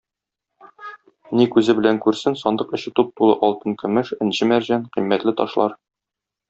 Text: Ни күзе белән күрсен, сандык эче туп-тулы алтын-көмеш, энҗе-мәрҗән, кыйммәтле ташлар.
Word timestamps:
Ни 1.39 1.45
күзе 1.55 1.75
белән 1.81 2.01
күрсен, 2.07 2.39
сандык 2.45 2.75
эче 2.79 2.95
туп-тулы 3.01 3.39
алтын-көмеш, 3.49 4.15
энҗе-мәрҗән, 4.27 4.93
кыйммәтле 4.97 5.39
ташлар. 5.43 5.83